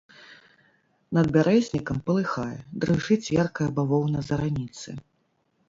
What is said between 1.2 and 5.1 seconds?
бярэзнікам палыхае, дрыжыць яркая бавоўна зараніцы.